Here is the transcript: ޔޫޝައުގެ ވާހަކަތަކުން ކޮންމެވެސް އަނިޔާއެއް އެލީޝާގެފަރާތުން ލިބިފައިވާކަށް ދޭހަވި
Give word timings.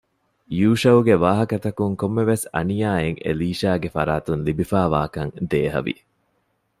ޔޫޝައުގެ 0.59 1.15
ވާހަކަތަކުން 1.23 1.95
ކޮންމެވެސް 2.01 2.45
އަނިޔާއެއް 2.53 3.21
އެލީޝާގެފަރާތުން 3.25 4.41
ލިބިފައިވާކަށް 4.45 5.33
ދޭހަވި 5.49 5.95